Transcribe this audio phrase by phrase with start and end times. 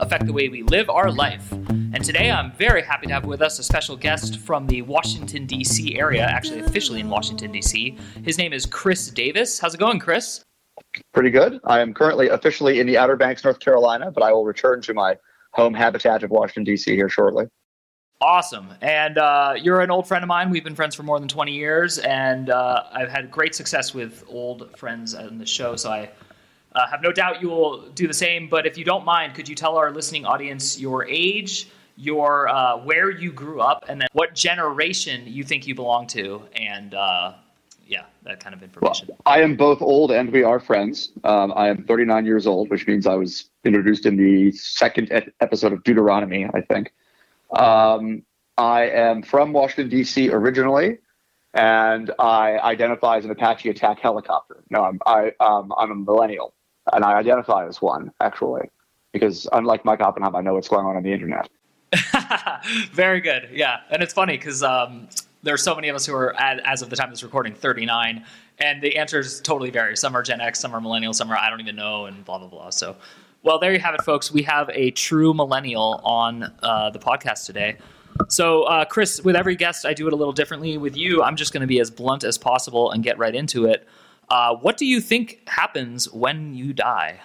[0.00, 1.52] affect the way we live our life.
[1.52, 5.46] And today I'm very happy to have with us a special guest from the Washington,
[5.46, 5.98] D.C.
[5.98, 7.96] area, actually officially in Washington, D.C.
[8.24, 9.58] His name is Chris Davis.
[9.58, 10.44] How's it going, Chris?
[11.12, 11.60] Pretty good.
[11.64, 14.94] I am currently officially in the Outer Banks, North Carolina, but I will return to
[14.94, 15.16] my
[15.52, 16.94] home habitat of Washington, D.C.
[16.94, 17.46] here shortly.
[18.22, 18.68] Awesome.
[18.82, 20.50] And uh, you're an old friend of mine.
[20.50, 24.24] We've been friends for more than 20 years, and uh, I've had great success with
[24.28, 25.74] old friends on the show.
[25.76, 26.10] So I
[26.74, 28.48] uh, have no doubt you will do the same.
[28.48, 32.76] But if you don't mind, could you tell our listening audience your age, your uh,
[32.78, 37.34] where you grew up, and then what generation you think you belong to, and uh,
[37.86, 39.08] yeah, that kind of information.
[39.08, 41.10] Well, I am both old and we are friends.
[41.24, 45.72] Um, I am 39 years old, which means I was introduced in the second episode
[45.72, 46.92] of Deuteronomy, I think.
[47.50, 48.22] Um,
[48.56, 50.30] I am from Washington, D.C.
[50.30, 50.98] originally
[51.54, 54.62] and I identify as an Apache attack helicopter.
[54.70, 56.54] No, I'm I um, I'm a millennial
[56.92, 58.68] and I identify as one actually,
[59.12, 61.48] because unlike Mike Oppenheim, I know what's going on on the internet.
[62.92, 63.48] Very good.
[63.52, 65.08] Yeah, and it's funny because um,
[65.42, 67.54] there are so many of us who are, as of the time of this recording,
[67.54, 68.24] 39,
[68.58, 69.96] and the answers totally vary.
[69.96, 72.38] Some are Gen X, some are millennial, some are I don't even know, and blah
[72.38, 72.70] blah blah.
[72.70, 72.96] So,
[73.42, 74.30] well, there you have it, folks.
[74.30, 77.78] We have a true millennial on uh, the podcast today.
[78.28, 80.76] So, uh, Chris, with every guest, I do it a little differently.
[80.76, 83.64] With you, I'm just going to be as blunt as possible and get right into
[83.64, 83.88] it.
[84.30, 87.20] Uh, what do you think happens when you die?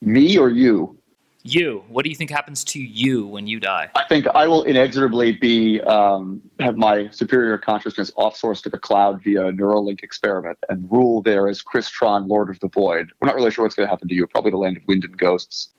[0.00, 0.96] Me or you?
[1.44, 1.82] You.
[1.88, 3.90] What do you think happens to you when you die?
[3.96, 9.20] I think I will inexorably be um, have my superior consciousness offsourced to the cloud
[9.24, 13.10] via a Neuralink experiment and rule there as Chris Tron, Lord of the Void.
[13.20, 14.28] We're not really sure what's going to happen to you.
[14.28, 15.70] Probably the land of wind and ghosts.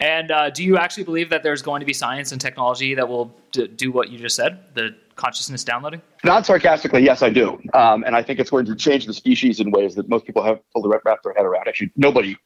[0.00, 3.08] And uh, do you actually believe that there's going to be science and technology that
[3.08, 4.58] will d- do what you just said?
[4.74, 6.00] The consciousness downloading?
[6.24, 7.60] Not sarcastically, yes, I do.
[7.74, 10.42] Um, and I think it's going to change the species in ways that most people
[10.42, 11.68] have fully wrap their head around.
[11.68, 12.36] Actually, nobody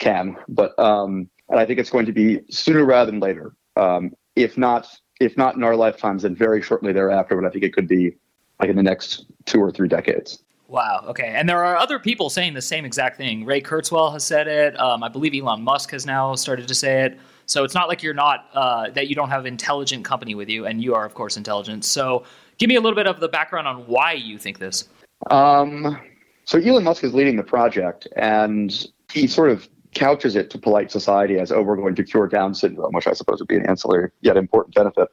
[0.00, 0.36] can.
[0.48, 3.54] But um, and I think it's going to be sooner rather than later.
[3.76, 4.88] Um, if not,
[5.20, 7.36] if not in our lifetimes, then very shortly thereafter.
[7.40, 8.16] But I think it could be
[8.58, 10.42] like in the next two or three decades.
[10.68, 11.04] Wow.
[11.08, 11.34] Okay.
[11.36, 13.44] And there are other people saying the same exact thing.
[13.44, 14.78] Ray Kurzweil has said it.
[14.80, 17.18] Um, I believe Elon Musk has now started to say it.
[17.52, 20.64] So it's not like you're not uh, that you don't have intelligent company with you,
[20.64, 21.84] and you are of course intelligent.
[21.84, 22.24] So
[22.56, 24.88] give me a little bit of the background on why you think this.
[25.30, 26.00] Um,
[26.44, 30.90] so Elon Musk is leading the project, and he sort of couches it to polite
[30.90, 33.68] society as, "Oh, we're going to cure Down syndrome," which I suppose would be an
[33.68, 35.08] ancillary yet important benefit.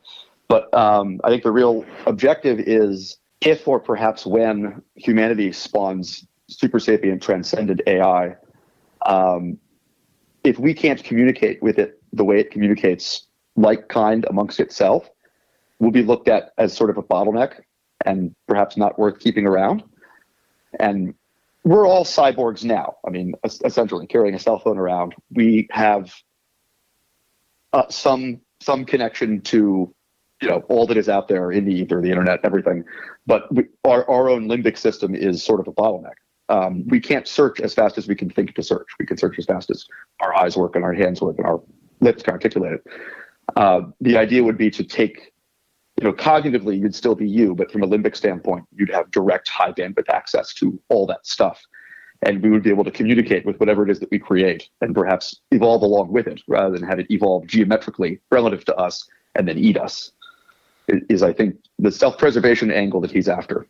[0.48, 6.80] But um, I think the real objective is if or perhaps when humanity spawns super
[6.80, 8.38] sapient transcendent AI,
[9.06, 9.58] um,
[10.46, 15.10] if we can't communicate with it the way it communicates like kind amongst itself
[15.80, 17.62] will be looked at as sort of a bottleneck
[18.06, 19.84] and perhaps not worth keeping around.
[20.80, 21.14] And
[21.64, 22.96] we're all cyborgs now.
[23.06, 26.14] I mean, essentially carrying a cell phone around, we have
[27.74, 29.94] uh, some some connection to
[30.42, 32.84] you know all that is out there in the ether, the internet, everything.
[33.26, 36.16] But we, our our own limbic system is sort of a bottleneck.
[36.50, 38.88] Um, we can't search as fast as we can think to search.
[39.00, 39.86] We can search as fast as
[40.20, 41.62] our eyes work and our hands work and our
[42.00, 42.88] can articulate it.
[43.56, 45.34] Uh, the idea would be to take,
[46.00, 49.50] you know, cognitively you'd still be you, but from a limbic standpoint, you'd have direct
[49.50, 51.62] high bandwidth access to all that stuff.
[52.22, 54.94] And we would be able to communicate with whatever it is that we create and
[54.94, 59.48] perhaps evolve along with it rather than have it evolve geometrically relative to us and
[59.48, 60.12] then eat us.
[60.88, 63.68] Is, I think, the self preservation angle that he's after.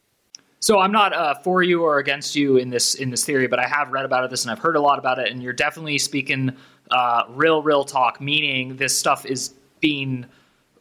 [0.61, 3.59] So I'm not uh, for you or against you in this in this theory, but
[3.59, 5.97] I have read about this and I've heard a lot about it, and you're definitely
[5.97, 6.51] speaking
[6.91, 10.25] uh, real, real talk, meaning this stuff is being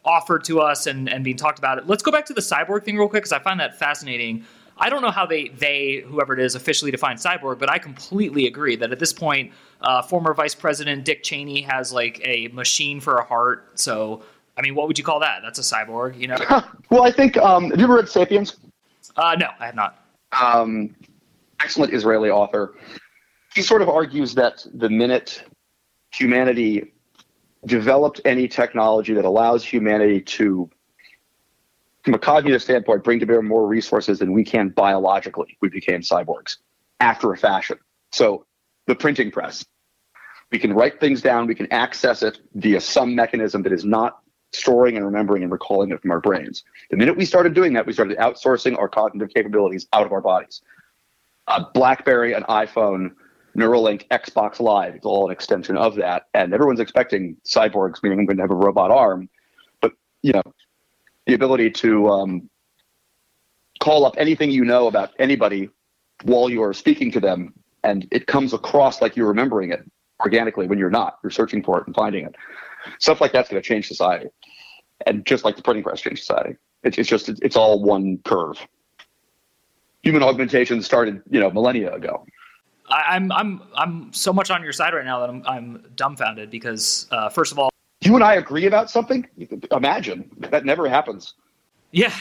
[0.05, 1.79] offered to us and, and being talked about.
[1.79, 1.87] it.
[1.87, 4.45] Let's go back to the cyborg thing real quick because I find that fascinating.
[4.79, 8.47] I don't know how they, they, whoever it is, officially define cyborg, but I completely
[8.47, 13.01] agree that at this point, uh, former Vice President Dick Cheney has like a machine
[13.01, 13.79] for a heart.
[13.79, 14.23] So,
[14.57, 15.41] I mean, what would you call that?
[15.43, 16.37] That's a cyborg, you know?
[16.91, 18.57] well, I think, um, have you ever read Sapiens?
[19.17, 19.99] Uh, no, I have not.
[20.41, 20.95] Um,
[21.61, 22.75] excellent Israeli author.
[23.55, 25.43] He sort of argues that the minute
[26.13, 26.93] humanity
[27.67, 30.71] developed any technology that allows humanity to,
[32.05, 35.57] from a cognitive standpoint, bring to bear more resources than we can biologically.
[35.61, 36.57] We became cyborgs
[37.01, 37.79] after a fashion.
[38.13, 38.47] So
[38.87, 39.65] the printing press.
[40.51, 44.21] We can write things down, we can access it via some mechanism that is not
[44.53, 46.65] storing and remembering and recalling it from our brains.
[46.91, 50.21] The minute we started doing that, we started outsourcing our cognitive capabilities out of our
[50.21, 50.63] bodies.
[51.49, 53.13] A BlackBerry, an iPhone,
[53.57, 56.29] Neuralink, Xbox Live, it's all an extension of that.
[56.35, 59.29] And everyone's expecting cyborgs, meaning I'm going to have a robot arm.
[59.81, 59.93] But,
[60.23, 60.43] you know,
[61.27, 62.51] the ability to um,
[63.81, 65.71] call up anything you know about anybody
[66.25, 67.53] while you are speaking to them
[67.85, 69.89] and it comes across like you're remembering it
[70.21, 71.19] organically when you're not.
[71.23, 72.35] You're searching for it and finding it.
[72.99, 74.29] Stuff like that's going to change society,
[75.07, 76.57] and just like the printing press changed society.
[76.83, 78.59] It's, it's just it's all one curve.
[80.03, 82.25] Human augmentation started, you know, millennia ago.
[82.89, 86.51] I, am I'm I'm so much on your side right now that I'm I'm dumbfounded
[86.51, 87.71] because uh, first of all,
[88.01, 89.27] you and I agree about something.
[89.71, 91.35] Imagine that never happens.
[91.91, 92.13] Yeah,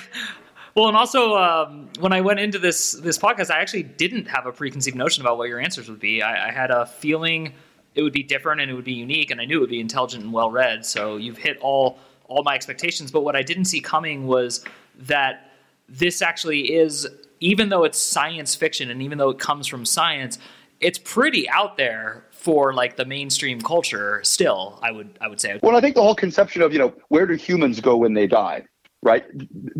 [0.77, 4.45] well, and also um, when I went into this this podcast, I actually didn't have
[4.45, 6.21] a preconceived notion about what your answers would be.
[6.21, 7.53] I, I had a feeling
[7.97, 9.79] it would be different and it would be unique, and I knew it would be
[9.79, 10.85] intelligent and well read.
[10.85, 13.11] So you've hit all all my expectations.
[13.11, 14.63] But what I didn't see coming was
[14.99, 15.51] that
[15.87, 17.07] this actually is,
[17.39, 20.37] even though it's science fiction and even though it comes from science,
[20.81, 25.59] it's pretty out there for like the mainstream culture still i would i would say
[25.63, 28.27] well i think the whole conception of you know where do humans go when they
[28.27, 28.63] die
[29.03, 29.25] right?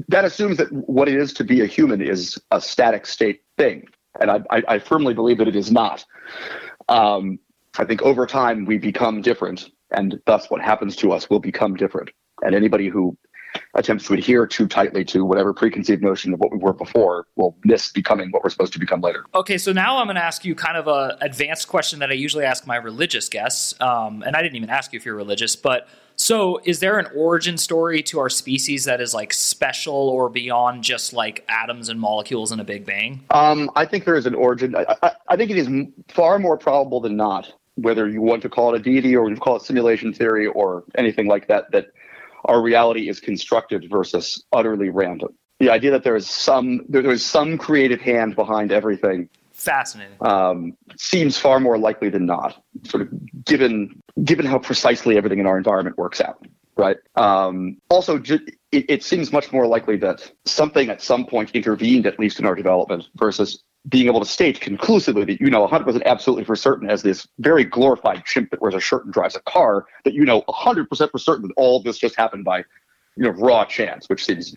[0.08, 3.86] That assumes that what it is to be a human is a static state thing.
[4.20, 6.06] And I, I, I firmly believe that it is not.
[6.90, 7.40] Um,
[7.78, 11.76] I think over time we become different, and thus what happens to us will become
[11.76, 12.10] different.
[12.42, 13.18] And anybody who
[13.74, 17.58] attempts to adhere too tightly to whatever preconceived notion of what we were before will
[17.64, 19.26] miss becoming what we're supposed to become later.
[19.34, 22.14] Okay, so now I'm going to ask you kind of a advanced question that I
[22.14, 25.56] usually ask my religious guests, um, and I didn't even ask you if you're religious,
[25.56, 25.88] but
[26.20, 30.84] so, is there an origin story to our species that is like special or beyond
[30.84, 33.24] just like atoms and molecules in a Big Bang?
[33.30, 34.76] Um, I think there is an origin.
[34.76, 35.70] I, I, I, think it is
[36.08, 39.36] far more probable than not, whether you want to call it a deity or you
[39.38, 41.88] call it simulation theory or anything like that, that
[42.46, 45.30] our reality is constructed versus utterly random.
[45.60, 50.78] The idea that there is some there is some creative hand behind everything fascinating um,
[50.98, 53.10] seems far more likely than not sort of
[53.44, 56.46] given given how precisely everything in our environment works out
[56.76, 61.50] right um, also ju- it, it, seems much more likely that something at some point
[61.56, 65.68] intervened at least in our development versus being able to state conclusively that you know
[65.68, 69.36] 100% absolutely for certain as this very glorified chimp that wears a shirt and drives
[69.36, 72.60] a car that you know 100% for certain that all this just happened by
[73.16, 74.56] you know raw chance which seems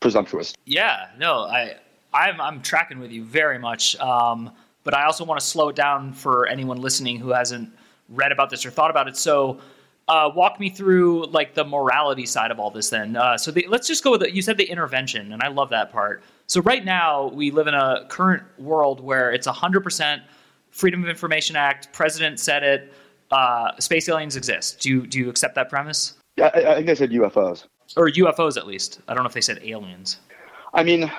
[0.00, 1.76] presumptuous yeah no i
[2.14, 3.96] I'm, I'm tracking with you very much.
[3.96, 4.50] Um,
[4.84, 7.70] but I also want to slow it down for anyone listening who hasn't
[8.08, 9.16] read about this or thought about it.
[9.16, 9.60] So,
[10.08, 12.90] uh, walk me through like the morality side of all this.
[12.90, 15.48] Then, uh, so the, let's just go with the, you said the intervention, and I
[15.48, 16.24] love that part.
[16.52, 20.22] So right now we live in a current world where it's 100%
[20.70, 21.90] Freedom of Information Act.
[21.94, 22.92] President said it.
[23.30, 24.78] Uh, space aliens exist.
[24.82, 26.12] Do you do you accept that premise?
[26.36, 29.00] Yeah, I, I think they said UFOs or UFOs at least.
[29.08, 30.20] I don't know if they said aliens.
[30.74, 31.10] I mean,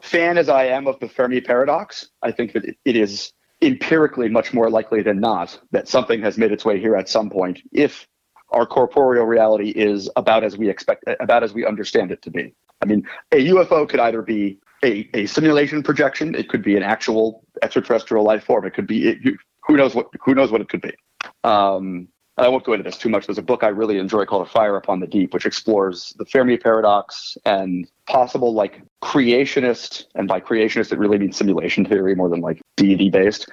[0.00, 4.54] fan as I am of the Fermi paradox, I think that it is empirically much
[4.54, 8.08] more likely than not that something has made its way here at some point if
[8.52, 12.54] our corporeal reality is about as we expect about as we understand it to be.
[12.80, 16.82] I mean, a UFO could either be a, a simulation projection, it could be an
[16.82, 19.18] actual extraterrestrial life form, it could be it,
[19.66, 20.92] who knows what who knows what it could be.
[21.44, 23.26] Um, I won't go into this too much.
[23.26, 26.24] There's a book I really enjoy called A Fire Upon the Deep, which explores the
[26.24, 32.28] Fermi paradox and possible like creationist, and by creationist it really means simulation theory more
[32.28, 33.48] than like deity based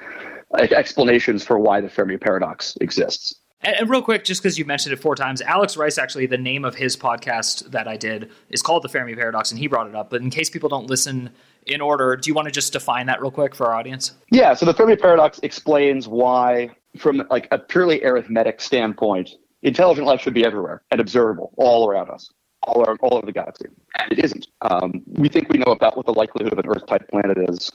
[0.60, 3.36] explanations for why the Fermi paradox exists.
[3.62, 6.38] And, and real quick, just because you mentioned it four times, Alex Rice actually the
[6.38, 9.88] name of his podcast that I did is called the Fermi paradox, and he brought
[9.88, 10.10] it up.
[10.10, 11.32] But in case people don't listen
[11.66, 14.14] in order, do you want to just define that real quick for our audience?
[14.32, 14.54] Yeah.
[14.54, 19.32] So the Fermi paradox explains why from like a purely arithmetic standpoint,
[19.64, 22.32] intelligent life should be everywhere and observable all around us,
[22.64, 23.66] all, around, all over the galaxy.
[24.00, 24.48] And it isn't.
[24.62, 27.72] Um, we think we know about what the likelihood of an Earth-type planet is,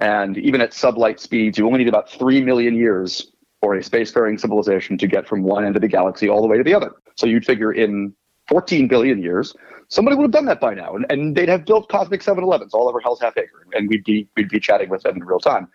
[0.00, 4.40] and even at sublight speeds, you only need about three million years for a spacefaring
[4.40, 6.92] civilization to get from one end of the galaxy all the way to the other.
[7.16, 8.14] So you'd figure in
[8.48, 9.54] 14 billion years,
[9.88, 12.88] somebody would have done that by now, and, and they'd have built cosmic 7-Elevens all
[12.88, 15.68] over Hell's Half Acre, and we'd be we'd be chatting with them in real time.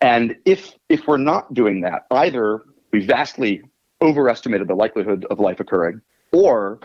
[0.00, 3.62] And if if we're not doing that, either we vastly
[4.02, 6.00] overestimated the likelihood of life occurring,
[6.32, 6.80] or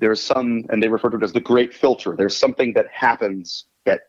[0.00, 2.14] there's some, and they refer to it as the great filter.
[2.16, 4.00] There's something that happens that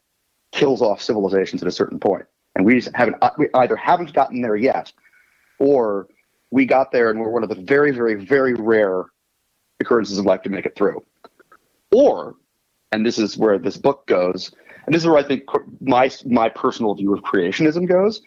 [0.51, 2.25] kills off civilizations at a certain point,
[2.55, 4.93] and we haven't uh, we either haven't gotten there yet,
[5.63, 6.07] or
[6.51, 9.05] we got there and we're one of the very, very, very rare
[9.79, 11.01] occurrences of life to make it through.
[11.91, 12.35] Or,
[12.91, 14.51] and this is where this book goes,
[14.85, 15.43] and this is where I think
[15.79, 18.21] my my personal view of creationism goes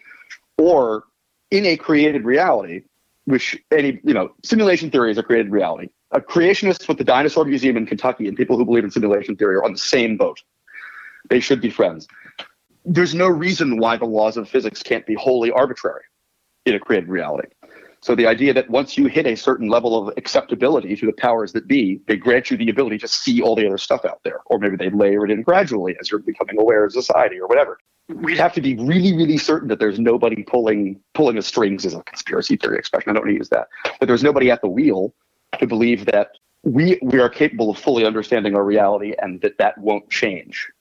[0.57, 1.03] or
[1.51, 2.81] in a created reality,
[3.25, 5.89] which any you know simulation theory is a created reality.
[6.11, 9.55] a creationists with the Dinosaur Museum in Kentucky and people who believe in simulation theory
[9.57, 10.41] are on the same boat.
[11.29, 12.07] They should be friends.
[12.83, 16.05] There's no reason why the laws of physics can't be wholly arbitrary
[16.67, 17.47] in a created reality.
[18.01, 21.51] So the idea that once you hit a certain level of acceptability to the powers
[21.53, 24.41] that be, they grant you the ability to see all the other stuff out there,
[24.45, 27.79] or maybe they layer it in gradually as you're becoming aware of society or whatever.
[28.09, 31.93] We'd have to be really, really certain that there's nobody pulling pulling the strings is
[31.93, 33.09] a conspiracy theory expression.
[33.09, 33.67] I don't want to use that,
[33.99, 35.13] but there's nobody at the wheel
[35.59, 36.29] to believe that
[36.63, 40.71] we we are capable of fully understanding our reality and that that won't change.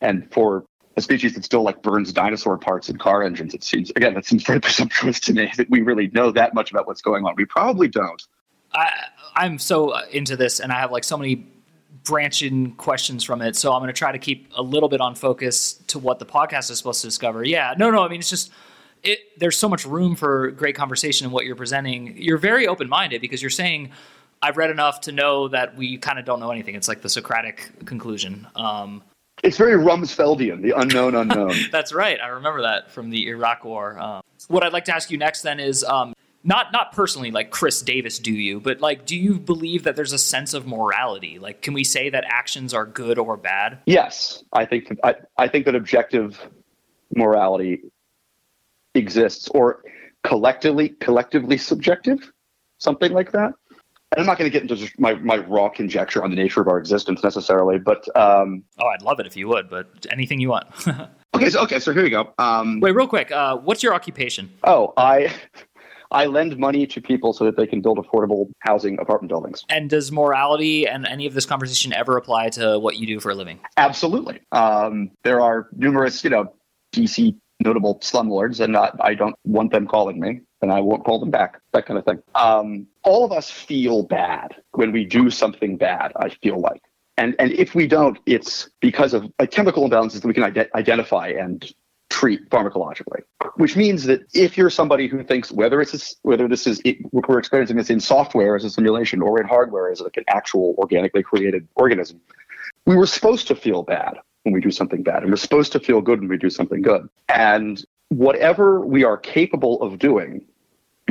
[0.00, 0.64] And for
[1.00, 3.54] a species that still like burns dinosaur parts in car engines.
[3.54, 6.70] It seems again that seems very presumptuous to me that we really know that much
[6.70, 7.34] about what's going on.
[7.36, 8.22] We probably don't.
[8.72, 8.90] I,
[9.34, 11.46] I'm so into this, and I have like so many
[12.04, 13.56] branching questions from it.
[13.56, 16.26] So I'm going to try to keep a little bit on focus to what the
[16.26, 17.44] podcast is supposed to discover.
[17.44, 18.04] Yeah, no, no.
[18.04, 18.52] I mean, it's just
[19.02, 19.18] it.
[19.38, 22.16] There's so much room for great conversation in what you're presenting.
[22.16, 23.90] You're very open minded because you're saying.
[24.42, 26.74] I've read enough to know that we kind of don't know anything.
[26.74, 28.46] It's like the Socratic conclusion.
[28.56, 29.02] Um,
[29.42, 31.54] it's very Rumsfeldian, the unknown unknown.
[31.72, 32.20] That's right.
[32.20, 33.98] I remember that from the Iraq War.
[33.98, 37.50] Um, what I'd like to ask you next then is um, not not personally like
[37.50, 38.60] Chris Davis, do you?
[38.60, 41.38] But like, do you believe that there's a sense of morality?
[41.38, 43.78] Like, can we say that actions are good or bad?
[43.86, 46.38] Yes, I think I, I think that objective
[47.14, 47.82] morality
[48.94, 49.82] exists, or
[50.22, 52.32] collectively collectively subjective,
[52.78, 53.54] something like that.
[54.16, 56.68] I'm not going to get into just my, my raw conjecture on the nature of
[56.68, 59.70] our existence necessarily, but um, oh, I'd love it if you would.
[59.70, 60.66] But anything you want.
[61.34, 62.32] okay, so okay, so here we go.
[62.38, 63.30] Um, Wait, real quick.
[63.30, 64.52] Uh, what's your occupation?
[64.64, 65.32] Oh, I
[66.10, 69.64] I lend money to people so that they can build affordable housing apartment buildings.
[69.68, 73.30] And does morality and any of this conversation ever apply to what you do for
[73.30, 73.60] a living?
[73.76, 74.40] Absolutely.
[74.50, 76.52] Um, there are numerous, you know,
[76.92, 81.18] DC notable slumlords, and not, I don't want them calling me and I won't call
[81.18, 82.22] them back, that kind of thing.
[82.34, 86.82] Um, all of us feel bad when we do something bad, I feel like.
[87.16, 90.70] And, and if we don't, it's because of a chemical imbalances that we can ide-
[90.74, 91.70] identify and
[92.08, 93.22] treat pharmacologically.
[93.56, 97.76] Which means that if you're somebody who thinks whether it's whether this is we're experiencing
[97.76, 101.68] this in software as a simulation or in hardware as like an actual organically created
[101.76, 102.20] organism,
[102.86, 105.80] we were supposed to feel bad when we do something bad, and we're supposed to
[105.80, 107.08] feel good when we do something good.
[107.28, 110.42] And whatever we are capable of doing,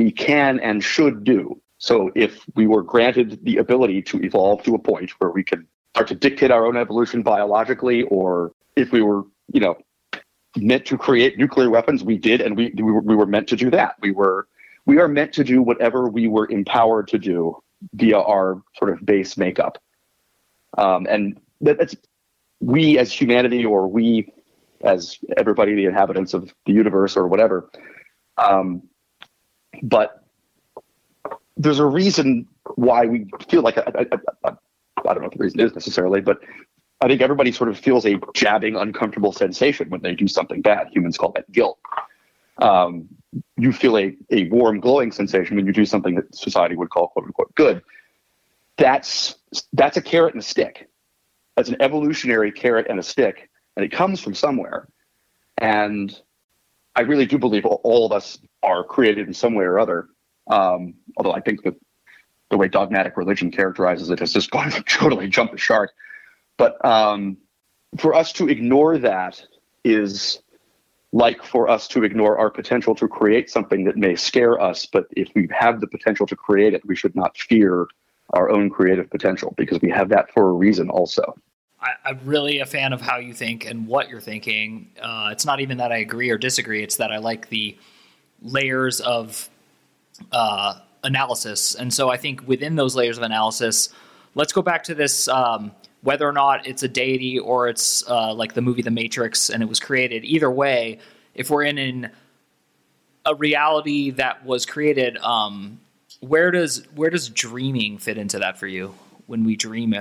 [0.00, 1.60] we can and should do.
[1.78, 5.66] So if we were granted the ability to evolve to a point where we could
[5.94, 9.76] start to dictate our own evolution biologically, or if we were, you know,
[10.56, 13.56] meant to create nuclear weapons, we did, and we we were, we were meant to
[13.56, 13.96] do that.
[14.00, 14.48] We were
[14.86, 17.62] we are meant to do whatever we were empowered to do
[17.94, 19.78] via our sort of base makeup.
[20.78, 21.96] Um, and that, that's
[22.60, 24.32] we as humanity, or we
[24.82, 27.70] as everybody, the inhabitants of the universe or whatever.
[28.38, 28.89] Um,
[29.82, 30.24] but
[31.56, 32.46] there's a reason
[32.76, 34.16] why we feel like I, don't
[35.04, 36.40] know what the reason is necessarily, but
[37.00, 40.88] I think everybody sort of feels a jabbing, uncomfortable sensation when they do something bad.
[40.92, 41.78] Humans call that guilt.
[42.58, 43.08] Um,
[43.56, 47.08] you feel a, a warm, glowing sensation when you do something that society would call
[47.08, 47.82] quote unquote good.
[48.76, 49.36] That's
[49.72, 50.88] that's a carrot and a stick.
[51.56, 54.88] That's an evolutionary carrot and a stick and it comes from somewhere.
[55.58, 56.14] And
[56.94, 60.08] I really do believe all, all of us are created in some way or other.
[60.48, 61.74] Um, although I think that
[62.50, 65.92] the way dogmatic religion characterizes it has just gone totally jumped the shark.
[66.56, 67.38] But um,
[67.96, 69.42] for us to ignore that
[69.84, 70.40] is
[71.12, 74.86] like for us to ignore our potential to create something that may scare us.
[74.86, 77.86] But if we have the potential to create it, we should not fear
[78.34, 81.34] our own creative potential because we have that for a reason also.
[81.80, 84.90] I, am really a fan of how you think and what you're thinking.
[85.00, 86.82] Uh, it's not even that I agree or disagree.
[86.82, 87.76] It's that I like the
[88.42, 89.48] layers of
[90.32, 91.74] uh, analysis.
[91.74, 93.90] And so I think within those layers of analysis,
[94.34, 98.32] let's go back to this um, whether or not it's a deity or it's uh,
[98.32, 100.24] like the movie The Matrix and it was created.
[100.24, 100.98] Either way,
[101.34, 102.10] if we're in an,
[103.26, 105.78] a reality that was created, um,
[106.20, 108.94] where does where does dreaming fit into that for you?
[109.26, 109.94] When we dream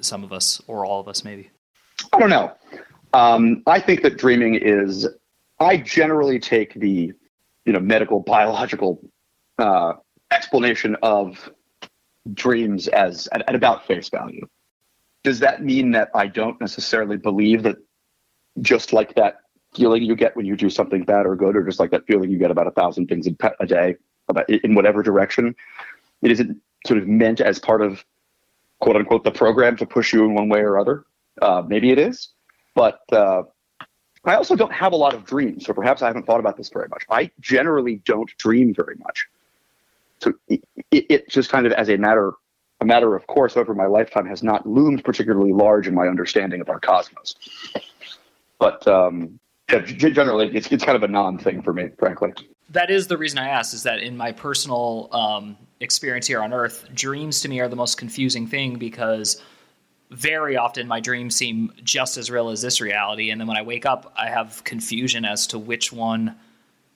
[0.00, 1.50] some of us or all of us maybe?
[2.12, 2.52] I don't know.
[3.12, 5.08] Um, I think that dreaming is.
[5.60, 7.12] I generally take the,
[7.64, 9.00] you know, medical biological
[9.58, 9.94] uh,
[10.30, 11.50] explanation of
[12.32, 14.46] dreams as at, at about face value.
[15.22, 17.76] Does that mean that I don't necessarily believe that
[18.60, 19.38] just like that
[19.74, 22.30] feeling you get when you do something bad or good, or just like that feeling
[22.30, 23.96] you get about a thousand things a day,
[24.28, 25.54] about in whatever direction,
[26.22, 28.04] it isn't sort of meant as part of
[28.80, 31.04] quote unquote the program to push you in one way or other.
[31.42, 32.28] Uh, maybe it is,
[32.74, 33.42] but uh,
[34.24, 36.68] I also don't have a lot of dreams, so perhaps I haven't thought about this
[36.68, 37.04] very much.
[37.10, 39.26] I generally don't dream very much,
[40.20, 42.32] so it, it just kind of as a matter
[42.80, 46.60] a matter of course over my lifetime has not loomed particularly large in my understanding
[46.60, 47.34] of our cosmos.
[48.58, 49.38] But um,
[49.70, 52.32] yeah, generally, it's, it's kind of a non thing for me, frankly.
[52.70, 56.52] That is the reason I asked, is that in my personal um, experience here on
[56.52, 59.42] Earth, dreams to me are the most confusing thing because
[60.10, 63.30] very often my dreams seem just as real as this reality.
[63.30, 66.36] And then when I wake up, I have confusion as to which one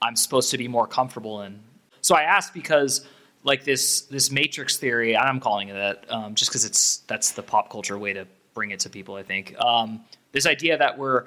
[0.02, 1.58] I'm supposed to be more comfortable in.
[2.00, 3.06] So I asked because
[3.44, 7.42] like this this matrix theory, I'm calling it that um, just because it's that's the
[7.42, 9.14] pop culture way to bring it to people.
[9.14, 11.24] I think um, this idea that we're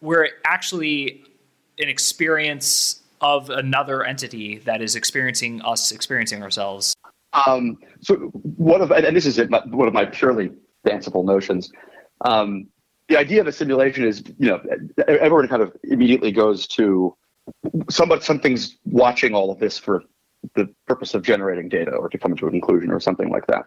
[0.00, 1.24] we're actually
[1.78, 6.94] an experience of another entity that is experiencing us experiencing ourselves.
[7.46, 10.50] Um, so one of and this is it, one of my purely
[10.86, 11.70] fanciful notions.
[12.24, 12.68] Um,
[13.08, 14.60] the idea of a simulation is, you know,
[15.06, 17.16] everyone kind of immediately goes to
[17.90, 20.02] somebody, something's watching all of this for
[20.54, 23.66] the purpose of generating data or to come to a conclusion or something like that.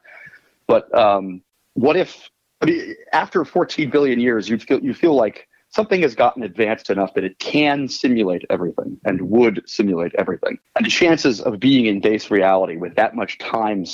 [0.68, 1.42] But um,
[1.74, 2.30] what if,
[2.62, 6.90] I mean, after 14 billion years, you feel you feel like something has gotten advanced
[6.90, 10.58] enough that it can simulate everything and would simulate everything.
[10.76, 13.86] And the chances of being in base reality with that much time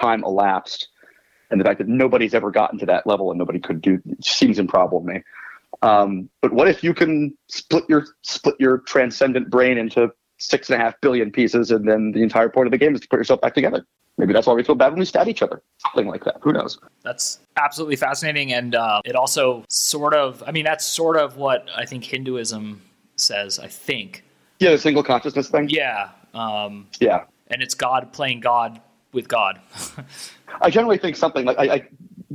[0.00, 0.88] time elapsed,
[1.50, 4.58] and the fact that nobody's ever gotten to that level and nobody could do seems
[4.58, 5.22] improbable to me.
[5.82, 10.80] Um, but what if you can split your split your transcendent brain into six and
[10.80, 13.18] a half billion pieces, and then the entire point of the game is to put
[13.18, 13.84] yourself back together?
[14.18, 15.62] Maybe that's why we feel bad when we stab each other.
[15.78, 16.36] Something like that.
[16.42, 16.78] Who knows?
[17.02, 18.52] That's absolutely fascinating.
[18.52, 22.82] And uh, it also sort of, I mean, that's sort of what I think Hinduism
[23.16, 24.24] says, I think.
[24.58, 25.70] Yeah, the single consciousness thing?
[25.70, 26.10] Yeah.
[26.34, 27.24] Um, yeah.
[27.46, 29.60] And it's God playing God with God.
[30.60, 31.88] I generally think something like I, I,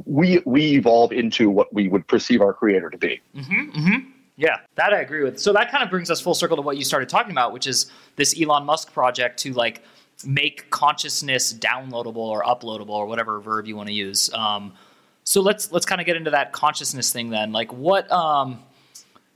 [0.05, 3.22] we we evolve into what we would perceive our creator to be.
[3.36, 4.10] Mm-hmm, mm-hmm.
[4.38, 5.39] Yeah, that I agree with.
[5.39, 7.67] So that kind of brings us full circle to what you started talking about, which
[7.67, 9.82] is this Elon Musk project to like
[10.25, 14.32] make consciousness downloadable or uploadable or whatever verb you want to use.
[14.34, 14.74] Um,
[15.24, 17.51] so let's let's kind of get into that consciousness thing then.
[17.51, 18.62] Like what um,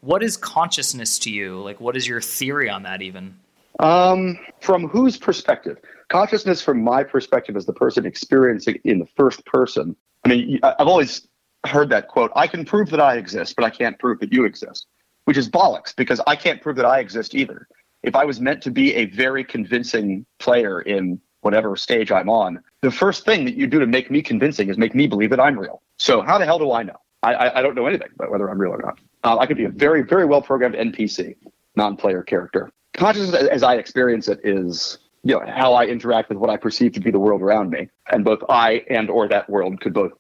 [0.02, 1.62] what is consciousness to you?
[1.62, 3.38] Like what is your theory on that even?
[3.80, 5.78] Um, from whose perspective?
[6.10, 9.96] Consciousness, from my perspective, as the person experiencing in the first person.
[10.26, 11.28] I mean, I've always
[11.66, 12.32] heard that quote.
[12.36, 14.88] I can prove that I exist, but I can't prove that you exist,
[15.26, 17.68] which is bollocks because I can't prove that I exist either
[18.04, 22.62] if I was meant to be a very convincing player in whatever stage I'm on,
[22.82, 25.40] the first thing that you do to make me convincing is make me believe that
[25.40, 25.82] I'm real.
[25.98, 26.96] So how the hell do I know?
[27.22, 28.98] I, I, don't know anything about whether I'm real or not.
[29.26, 31.36] Uh, I could be a very, very well programmed NPC,
[31.76, 32.72] non-player character.
[33.00, 36.94] Consciousness, as I experience it, is you know how I interact with what I perceive
[36.94, 40.12] to be the world around me, and both I and or that world could both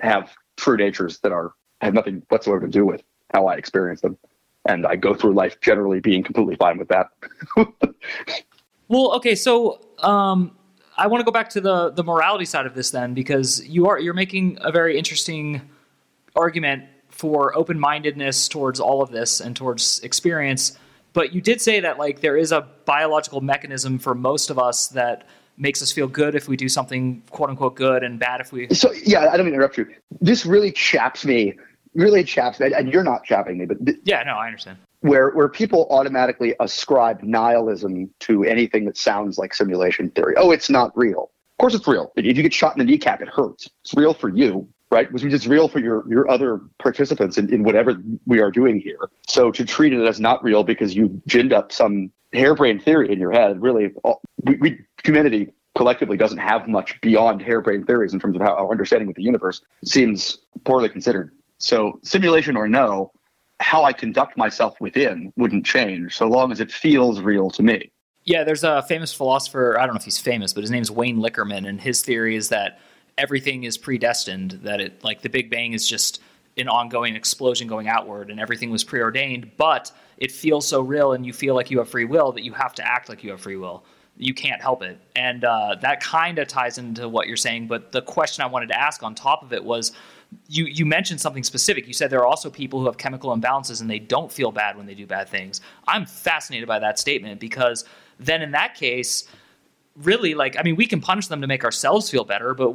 [0.00, 3.02] have true natures that are have nothing whatsoever to do with
[3.34, 4.16] how I experience them
[4.68, 7.10] and I go through life generally being completely fine with that.
[8.88, 10.56] well, okay, so um,
[10.96, 13.88] I want to go back to the the morality side of this then, because you
[13.88, 15.62] are you're making a very interesting
[16.36, 20.78] argument for open mindedness towards all of this and towards experience.
[21.18, 24.86] But you did say that like there is a biological mechanism for most of us
[24.90, 25.26] that
[25.56, 28.68] makes us feel good if we do something quote unquote good and bad if we.
[28.72, 29.88] So yeah, I don't mean to interrupt you.
[30.20, 31.54] This really chaps me
[31.94, 34.78] really chaps me, and you're not chapping me, but th- yeah, no, I understand.
[35.00, 40.34] Where where people automatically ascribe nihilism to anything that sounds like simulation theory.
[40.36, 41.32] Oh, it's not real.
[41.58, 42.12] Of course, it's real.
[42.14, 43.68] If you get shot in the kneecap, it hurts.
[43.82, 45.10] It's real for you, right?
[45.12, 48.80] Which means it's real for your your other participants in, in whatever we are doing
[48.80, 49.08] here.
[49.26, 53.18] So to treat it as not real because you ginned up some harebrained theory in
[53.18, 58.18] your head, really, all, we, we humanity collectively doesn't have much beyond harebrained theories in
[58.18, 61.32] terms of how our understanding of the universe seems poorly considered.
[61.58, 63.12] So, simulation or no,
[63.60, 67.90] how I conduct myself within wouldn't change so long as it feels real to me.
[68.24, 71.18] Yeah, there's a famous philosopher, I don't know if he's famous, but his name's Wayne
[71.18, 72.78] Lickerman, and his theory is that
[73.18, 76.20] everything is predestined, that it, like, the Big Bang is just
[76.56, 81.24] an ongoing explosion going outward, and everything was preordained, but it feels so real and
[81.24, 83.40] you feel like you have free will that you have to act like you have
[83.40, 83.84] free will.
[84.16, 84.98] You can't help it.
[85.14, 87.68] And uh, that kind of ties into what you're saying.
[87.68, 89.92] But the question I wanted to ask on top of it was
[90.48, 91.86] you you mentioned something specific.
[91.86, 94.76] You said there are also people who have chemical imbalances and they don't feel bad
[94.76, 95.60] when they do bad things.
[95.86, 97.84] I'm fascinated by that statement because
[98.18, 99.28] then in that case,
[100.02, 102.74] really, like I mean, we can punish them to make ourselves feel better, but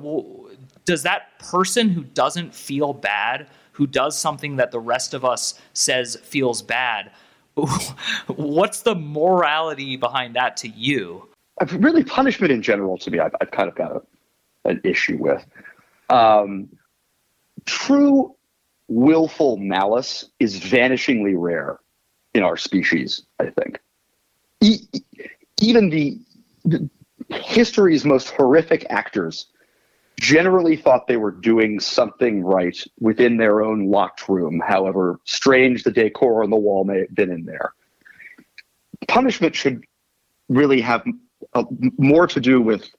[0.85, 5.59] does that person who doesn't feel bad, who does something that the rest of us
[5.73, 7.11] says feels bad,
[8.27, 11.27] what's the morality behind that to you?
[11.71, 14.01] Really, punishment in general to me, I've, I've kind of got a,
[14.69, 15.45] an issue with.
[16.09, 16.69] Um,
[17.65, 18.35] true
[18.87, 21.79] willful malice is vanishingly rare
[22.33, 23.79] in our species, I think.
[24.61, 24.87] E-
[25.61, 26.17] even the,
[26.65, 26.89] the,
[27.33, 29.47] history's most horrific actors
[30.19, 35.91] generally thought they were doing something right within their own locked room, however strange the
[35.91, 37.73] decor on the wall may have been in there.
[39.07, 39.83] Punishment should
[40.49, 41.03] really have
[41.53, 41.65] a,
[41.97, 42.89] more to do with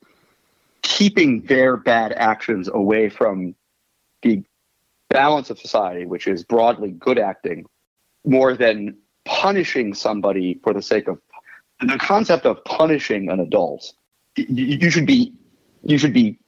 [0.83, 3.55] keeping their bad actions away from
[4.23, 4.43] the
[5.09, 7.65] balance of society, which is broadly good acting,
[8.25, 11.19] more than punishing somebody for the sake of
[11.81, 13.93] the concept of punishing an adult.
[14.37, 15.33] You, should be
[15.85, 16.39] you should be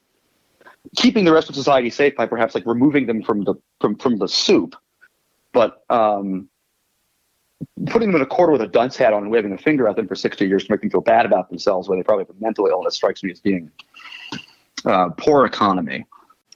[0.95, 4.17] keeping the rest of society safe by perhaps like removing them from the from from
[4.17, 4.75] the soup,
[5.53, 6.49] but um,
[7.87, 9.95] putting them in a corner with a dunce hat on and waving a finger at
[9.95, 12.35] them for 60 years to make them feel bad about themselves when they probably have
[12.35, 13.71] a mental illness strikes me as being
[14.85, 16.05] uh, poor economy.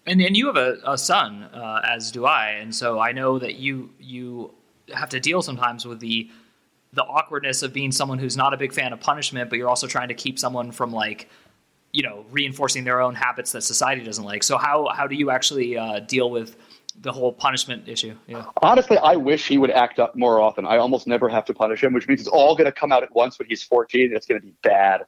[0.05, 3.37] And and you have a, a son, uh, as do I, and so I know
[3.39, 4.53] that you you
[4.93, 6.29] have to deal sometimes with the
[6.93, 9.87] the awkwardness of being someone who's not a big fan of punishment, but you're also
[9.87, 11.29] trying to keep someone from like
[11.91, 14.43] you know reinforcing their own habits that society doesn't like.
[14.43, 16.55] So how how do you actually uh, deal with
[16.99, 18.15] the whole punishment issue?
[18.27, 18.45] Yeah.
[18.61, 20.65] Honestly, I wish he would act up more often.
[20.65, 23.03] I almost never have to punish him, which means it's all going to come out
[23.03, 25.03] at once when he's 14, and it's going to be bad.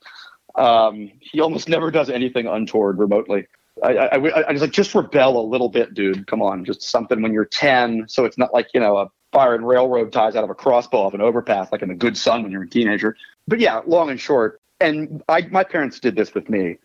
[0.56, 3.48] Um, he almost never does anything untoward remotely.
[3.84, 6.28] I, I, I, I was like, just rebel a little bit, dude.
[6.28, 9.56] Come on, just something when you're 10, so it's not like you know a fire
[9.56, 12.43] and railroad ties out of a crossbow off an overpass like in a good son
[12.43, 13.17] when you're a teenager.
[13.48, 16.78] But yeah, long and short, and I, my parents did this with me.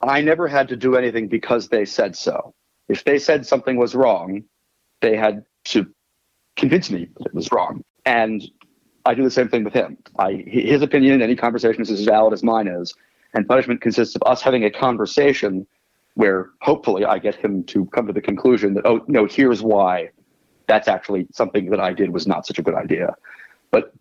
[0.00, 2.54] I never had to do anything because they said so.
[2.88, 4.44] If they said something was wrong,
[5.00, 5.86] they had to
[6.56, 7.82] convince me that it was wrong.
[8.06, 8.42] And
[9.06, 9.98] I do the same thing with him.
[10.18, 12.94] I, his opinion in any conversation is as valid as mine is.
[13.32, 15.66] And punishment consists of us having a conversation
[16.14, 20.10] where hopefully I get him to come to the conclusion that, oh, no, here's why
[20.66, 23.14] that's actually something that I did was not such a good idea.
[23.70, 23.92] But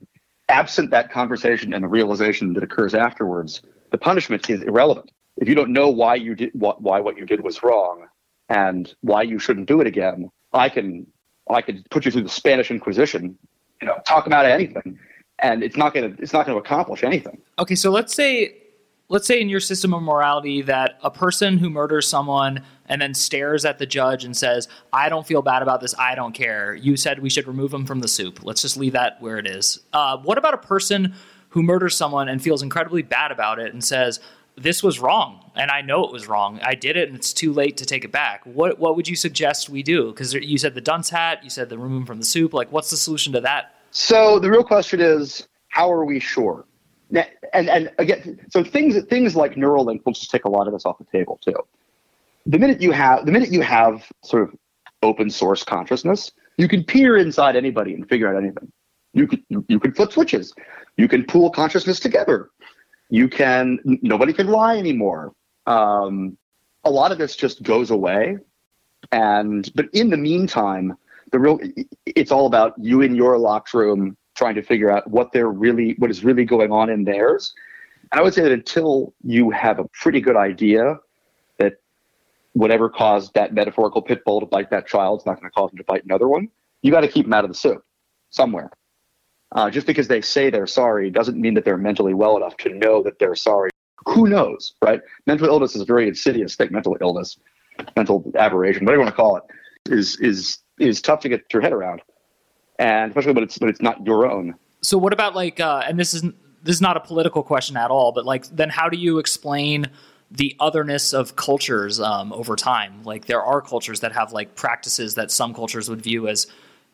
[0.50, 5.12] absent that conversation and the realization that occurs afterwards, the punishment is irrelevant.
[5.38, 8.08] If you don't know why you did what, why what you did was wrong
[8.50, 11.08] and why you shouldn't do it again, I can
[11.50, 13.38] I could put you through the Spanish Inquisition,
[13.82, 14.98] you know, talk about anything,
[15.40, 17.42] and it's not gonna it's not gonna accomplish anything.
[17.60, 18.56] Okay, so let's say
[19.10, 23.14] let's say in your system of morality that a person who murders someone and then
[23.14, 26.76] stares at the judge and says, I don't feel bad about this, I don't care.
[26.76, 28.44] You said we should remove him from the soup.
[28.44, 29.80] Let's just leave that where it is.
[29.94, 31.14] Uh, what about a person
[31.50, 34.20] who murders someone and feels incredibly bad about it and says,
[34.56, 36.60] this was wrong and I know it was wrong.
[36.64, 38.44] I did it and it's too late to take it back.
[38.46, 40.12] What what would you suggest we do?
[40.12, 42.54] Because you said the dunce hat, you said the remove from the soup.
[42.54, 43.76] Like, what's the solution to that?
[43.92, 46.66] So the real question is, how are we sure?
[47.54, 50.86] And and again, so things things like Neuralink will just take a lot of this
[50.86, 51.56] off the table too
[52.46, 54.56] the minute you have the minute you have sort of
[55.02, 58.72] open source consciousness, you can peer inside anybody and figure out anything.
[59.14, 60.54] You can you, you can flip switches.
[60.98, 62.50] You can pool consciousness together.
[63.10, 65.34] You can nobody can lie anymore.
[65.68, 66.38] Um,
[66.84, 68.38] a lot of this just goes away.
[69.12, 70.98] And but in the meantime,
[71.32, 71.60] the real
[72.06, 75.96] it's all about you in your locked room trying to figure out what they're really
[75.98, 77.54] what is really going on in theirs.
[78.12, 81.00] And I would say that until you have a pretty good idea
[81.58, 81.74] that
[82.54, 85.72] whatever caused that metaphorical pit bull to bite that child is not going to cause
[85.72, 86.50] him to bite another one.
[86.82, 87.84] You got to keep them out of the soup
[88.30, 88.72] somewhere.
[89.54, 92.70] Uh, just because they say they're sorry doesn't mean that they're mentally well enough to
[92.70, 93.70] know that they're sorry.
[94.06, 95.00] Who knows, right?
[95.28, 96.70] Mental illness is a very insidious thing.
[96.72, 97.38] Mental illness,
[97.96, 99.44] mental aberration, whatever you want to call it,
[99.90, 102.02] is is is tough to get your head around,
[102.80, 104.56] and especially when it's when it's not your own.
[104.82, 107.92] So, what about like, uh, and this is this is not a political question at
[107.92, 109.88] all, but like, then how do you explain?
[110.34, 113.04] the otherness of cultures um, over time.
[113.04, 116.48] Like there are cultures that have like practices that some cultures would view as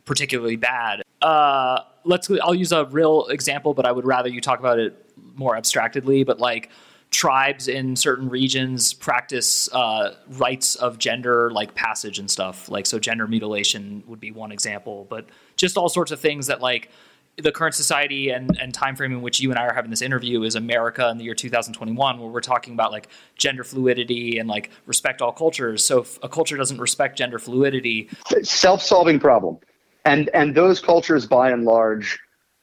[0.05, 1.01] particularly bad.
[1.21, 2.29] Uh, let's.
[2.43, 6.23] I'll use a real example, but I would rather you talk about it more abstractly.
[6.23, 6.69] But like
[7.11, 12.69] tribes in certain regions practice uh, rites of gender like passage and stuff.
[12.69, 15.07] Like so, gender mutilation would be one example.
[15.09, 15.27] But
[15.59, 16.89] just all sorts of things that like
[17.37, 20.01] the current society and, and time frame in which you and I are having this
[20.01, 24.49] interview is America in the year 2021, where we're talking about like gender fluidity and
[24.49, 25.83] like respect all cultures.
[25.83, 28.09] So if a culture doesn't respect gender fluidity,
[28.41, 29.57] self-solving problem,
[30.05, 32.17] and and those cultures by and large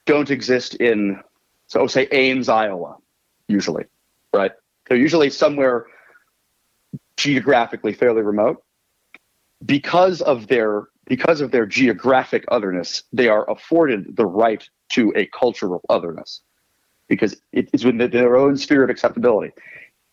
[0.05, 1.21] don't exist in
[1.69, 2.97] so say Ames, Iowa,
[3.49, 3.85] usually,
[4.33, 4.53] right?
[4.89, 5.87] They're usually somewhere
[7.17, 8.63] geographically fairly remote
[9.65, 15.27] because of their because of their geographic otherness, they are afforded the right to a
[15.27, 16.43] cultural otherness
[17.09, 19.53] because it is within their own sphere of acceptability.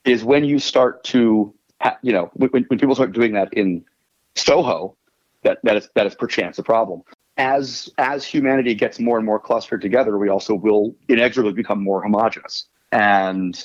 [0.06, 3.84] Is when you start to, ha- you know, when, when people start doing that in
[4.36, 4.95] Soho,
[5.43, 7.03] that that is that is perchance a problem.
[7.38, 12.03] As as humanity gets more and more clustered together, we also will inexorably become more
[12.03, 12.67] homogenous.
[12.91, 13.56] And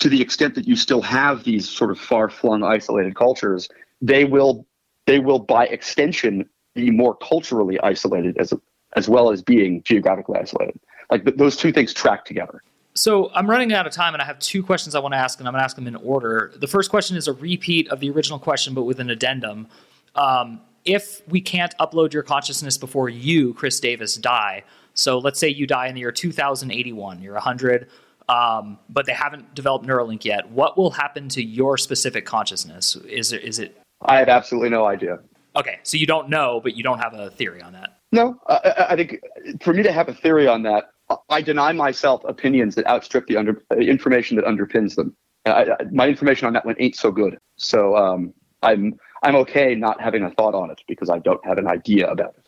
[0.00, 3.68] to the extent that you still have these sort of far-flung, isolated cultures,
[4.00, 4.66] they will
[5.06, 8.52] they will by extension be more culturally isolated as
[8.94, 10.78] as well as being geographically isolated.
[11.10, 12.62] Like th- those two things track together.
[12.94, 15.38] So I'm running out of time, and I have two questions I want to ask,
[15.38, 16.52] and I'm going to ask them in order.
[16.56, 19.66] The first question is a repeat of the original question, but with an addendum.
[20.14, 25.48] Um, if we can't upload your consciousness before you, Chris Davis, die, so let's say
[25.48, 27.88] you die in the year 2081, you're 100,
[28.28, 30.50] um, but they haven't developed Neuralink yet.
[30.50, 32.96] What will happen to your specific consciousness?
[33.08, 33.80] Is it, is it?
[34.02, 35.20] I have absolutely no idea.
[35.54, 37.98] Okay, so you don't know, but you don't have a theory on that.
[38.10, 39.20] No, I, I think
[39.60, 40.90] for me to have a theory on that,
[41.28, 45.14] I deny myself opinions that outstrip the under, information that underpins them.
[45.44, 47.38] I, I, my information on that one ain't so good.
[47.56, 51.58] So um, I'm I'm okay not having a thought on it because I don't have
[51.58, 52.46] an idea about it.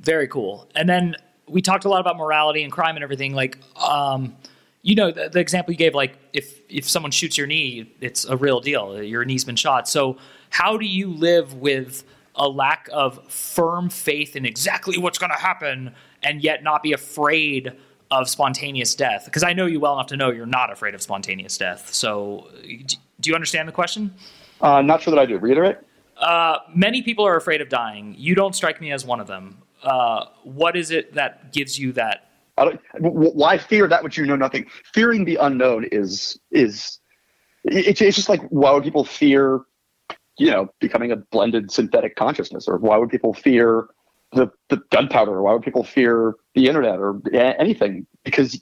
[0.00, 0.68] Very cool.
[0.74, 1.16] And then
[1.48, 3.34] we talked a lot about morality and crime and everything.
[3.34, 4.34] Like, um,
[4.82, 8.24] you know, the, the, example you gave, like if if someone shoots your knee, it's
[8.24, 9.02] a real deal.
[9.02, 9.88] Your knee's been shot.
[9.88, 10.16] So
[10.48, 12.04] how do you live with
[12.40, 16.92] a lack of firm faith in exactly what's going to happen, and yet not be
[16.92, 17.72] afraid?
[18.10, 19.24] of spontaneous death?
[19.24, 21.94] Because I know you well enough to know you're not afraid of spontaneous death.
[21.94, 22.50] So,
[23.20, 24.12] do you understand the question?
[24.60, 25.38] Uh, not sure that I do.
[25.38, 25.76] Reiterate.
[26.16, 28.14] Uh, many people are afraid of dying.
[28.18, 29.58] You don't strike me as one of them.
[29.82, 32.26] Uh, what is it that gives you that?
[32.98, 34.66] why fear that which you know nothing?
[34.92, 36.98] Fearing the unknown is is
[37.64, 39.62] it's, it's just like why would people fear,
[40.40, 43.88] you know, becoming a blended synthetic consciousness, or why would people fear
[44.32, 45.32] the, the gunpowder?
[45.32, 48.06] Or why would people fear the internet or anything?
[48.24, 48.58] Because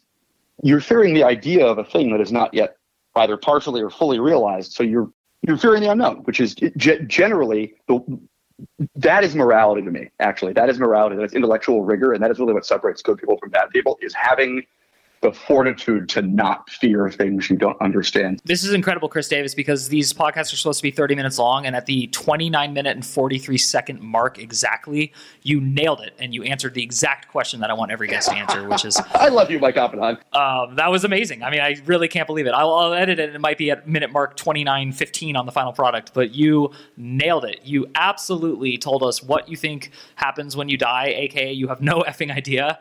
[0.64, 2.76] you're fearing the idea of a thing that is not yet
[3.14, 4.72] either partially or fully realized.
[4.72, 5.08] So you're
[5.46, 8.00] you're fearing the unknown, which is generally the
[8.96, 10.10] that is morality to me.
[10.18, 11.14] Actually, that is morality.
[11.14, 13.96] That's intellectual rigor, and that is really what separates good people from bad people.
[14.02, 14.64] Is having
[15.20, 18.40] the fortitude to not fear things you don't understand.
[18.44, 21.66] This is incredible, Chris Davis, because these podcasts are supposed to be 30 minutes long,
[21.66, 26.44] and at the 29 minute and 43 second mark exactly, you nailed it, and you
[26.44, 29.50] answered the exact question that I want every guest to answer, which is I love
[29.50, 30.18] you, Mike Oppenheim.
[30.32, 31.42] Um, that was amazing.
[31.42, 32.52] I mean, I really can't believe it.
[32.52, 35.52] I'll, I'll edit it, and it might be at minute mark 29 15 on the
[35.52, 37.60] final product, but you nailed it.
[37.64, 42.02] You absolutely told us what you think happens when you die, aka you have no
[42.08, 42.78] effing idea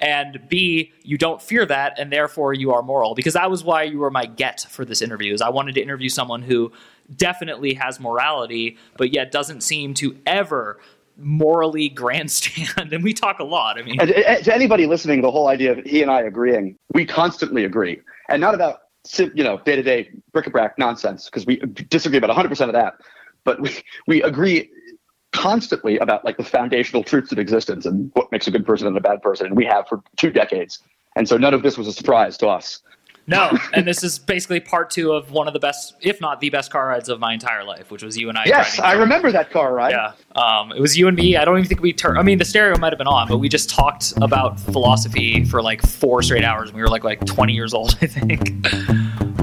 [0.00, 3.14] and B, you don't fear that, and therefore you are moral.
[3.14, 5.32] Because that was why you were my get for this interview.
[5.34, 6.72] Is I wanted to interview someone who
[7.16, 10.80] definitely has morality, but yet doesn't seem to ever
[11.16, 12.92] morally grandstand.
[12.92, 13.78] and we talk a lot.
[13.78, 17.64] I mean, to anybody listening, the whole idea of he and I agreeing, we constantly
[17.64, 18.80] agree, and not about
[19.18, 21.56] you know day to day bric-a-brac nonsense because we
[21.88, 22.94] disagree about 100 percent of that,
[23.44, 23.70] but we
[24.06, 24.70] we agree
[25.32, 28.96] constantly about like the foundational truths of existence and what makes a good person and
[28.96, 30.80] a bad person and we have for two decades
[31.20, 32.80] and so none of this was a surprise to us
[33.26, 36.48] no and this is basically part two of one of the best if not the
[36.48, 39.30] best car rides of my entire life which was you and i yes i remember
[39.30, 41.92] that car ride yeah um, it was you and me i don't even think we
[41.92, 45.44] turned i mean the stereo might have been on but we just talked about philosophy
[45.44, 48.66] for like four straight hours and we were like like 20 years old i think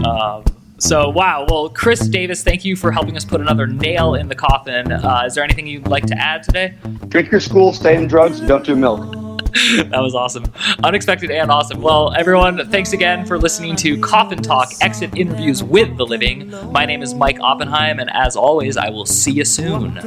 [0.04, 0.44] um,
[0.80, 1.46] so, wow.
[1.50, 4.92] Well, Chris Davis, thank you for helping us put another nail in the coffin.
[4.92, 6.76] Uh, is there anything you'd like to add today?
[7.08, 9.27] Drink your school, stay in drugs, don't do milk.
[9.78, 10.46] that was awesome.
[10.84, 11.82] Unexpected and awesome.
[11.82, 16.52] Well, everyone, thanks again for listening to Coffin Talk Exit Interviews with the Living.
[16.72, 19.98] My name is Mike Oppenheim, and as always, I will see you soon.